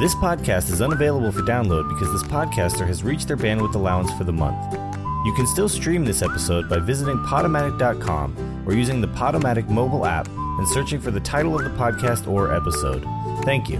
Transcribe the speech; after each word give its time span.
This 0.00 0.14
podcast 0.14 0.70
is 0.70 0.80
unavailable 0.80 1.30
for 1.30 1.42
download 1.42 1.86
because 1.90 2.10
this 2.10 2.22
podcaster 2.22 2.86
has 2.86 3.02
reached 3.02 3.28
their 3.28 3.36
bandwidth 3.36 3.74
allowance 3.74 4.10
for 4.12 4.24
the 4.24 4.32
month. 4.32 4.56
You 5.26 5.34
can 5.34 5.46
still 5.46 5.68
stream 5.68 6.06
this 6.06 6.22
episode 6.22 6.70
by 6.70 6.78
visiting 6.78 7.18
Podomatic.com 7.18 8.64
or 8.66 8.72
using 8.72 9.02
the 9.02 9.08
Podomatic 9.08 9.68
mobile 9.68 10.06
app 10.06 10.26
and 10.26 10.66
searching 10.68 11.02
for 11.02 11.10
the 11.10 11.20
title 11.20 11.54
of 11.54 11.64
the 11.64 11.70
podcast 11.78 12.26
or 12.26 12.54
episode. 12.54 13.04
Thank 13.44 13.68
you. 13.68 13.76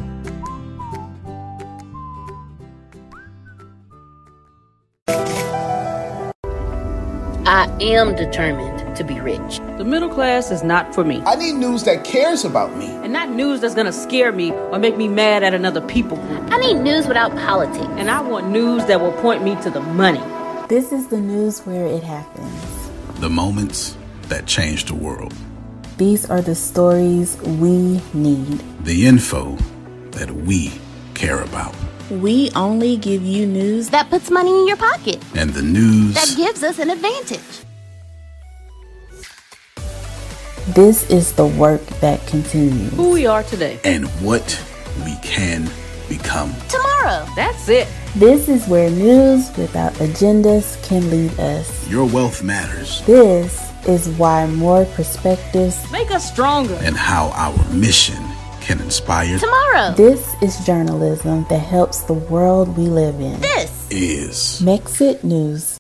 I 7.47 7.75
am 7.81 8.15
determined 8.15 8.80
to 9.01 9.05
be 9.05 9.19
rich. 9.19 9.61
The 9.79 9.85
middle 9.85 10.11
class 10.11 10.51
is 10.51 10.63
not 10.63 10.95
for 10.95 11.05
me. 11.05 11.23
I 11.25 11.35
need 11.35 11.55
news 11.55 11.85
that 11.85 12.05
cares 12.05 12.45
about 12.45 12.77
me. 12.77 12.87
And 12.87 13.15
not 13.15 13.31
news 13.31 13.63
that's 13.63 13.75
gonna 13.75 13.93
scare 13.93 14.31
me 14.31 14.53
or 14.53 14.79
make 14.79 14.99
me 14.99 15.09
mad 15.09 15.43
at 15.43 15.55
another 15.55 15.81
people 15.81 16.19
group. 16.19 16.53
I 16.53 16.59
need 16.59 16.75
news 16.75 17.09
without 17.09 17.35
politics. 17.37 17.89
And 17.97 18.11
I 18.11 18.21
want 18.21 18.51
news 18.51 18.85
that 18.87 19.01
will 19.01 19.13
point 19.23 19.43
me 19.43 19.57
to 19.63 19.71
the 19.71 19.81
money. 19.81 20.21
This 20.69 20.93
is 20.93 21.09
the 21.09 21.19
news 21.19 21.61
where 21.61 21.87
it 21.87 22.05
happens. 22.05 22.91
The 23.21 23.31
moments 23.31 23.97
that 24.29 24.45
change 24.47 24.85
the 24.85 24.95
world. 24.95 25.33
These 25.97 26.29
are 26.29 26.43
the 26.43 26.55
stories 26.55 27.39
we 27.41 28.03
need. 28.13 28.63
The 28.85 29.07
info 29.07 29.57
that 30.11 30.31
we 30.31 30.73
care 31.15 31.43
about. 31.43 31.75
We 32.11 32.51
only 32.55 32.99
give 32.99 33.23
you 33.23 33.47
news 33.47 33.89
that 33.91 34.11
puts 34.11 34.31
money 34.31 34.51
in 34.61 34.69
your 34.69 34.77
pocket. 34.77 35.25
And 35.35 35.51
the 35.51 35.63
news 35.63 36.15
that 36.15 36.35
gives 36.37 36.63
us 36.63 36.79
an 36.79 36.91
advantage. 36.91 37.65
This 40.75 41.11
is 41.11 41.33
the 41.33 41.47
work 41.47 41.85
that 42.01 42.25
continues. 42.29 42.93
Who 42.93 43.11
we 43.11 43.27
are 43.27 43.43
today. 43.43 43.81
And 43.83 44.07
what 44.23 44.63
we 45.05 45.17
can 45.17 45.69
become. 46.09 46.55
Tomorrow. 46.69 47.27
That's 47.35 47.69
it. 47.69 47.89
This 48.15 48.49
is 48.49 48.69
where 48.69 48.89
news 48.89 49.51
without 49.57 49.93
agendas 49.95 50.81
can 50.85 51.11
lead 51.11 51.37
us. 51.41 51.89
Your 51.89 52.07
wealth 52.07 52.45
matters. 52.45 53.05
This 53.05 53.69
is 53.89 54.09
why 54.11 54.47
more 54.47 54.85
perspectives 54.85 55.91
make 55.91 56.13
us 56.13 56.31
stronger. 56.31 56.79
And 56.83 56.97
how 56.97 57.31
our 57.35 57.73
mission 57.73 58.23
can 58.61 58.81
inspire 58.81 59.41
tomorrow. 59.41 59.93
This 59.97 60.35
is 60.41 60.65
journalism 60.65 61.47
that 61.51 61.59
helps 61.59 62.03
the 62.03 62.15
world 62.15 62.77
we 62.77 62.85
live 62.85 63.19
in. 63.21 63.41
This 63.41 63.91
is 63.91 64.63
Mexit 64.63 65.25
News. 65.25 65.80